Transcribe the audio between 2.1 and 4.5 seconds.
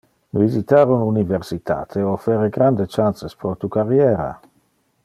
offere grande chances pro tu carriera.